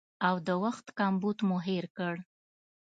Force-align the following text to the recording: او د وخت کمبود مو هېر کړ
او 0.27 0.35
د 0.47 0.49
وخت 0.63 0.85
کمبود 0.97 1.37
مو 1.47 1.57
هېر 1.67 1.85
کړ 1.97 2.15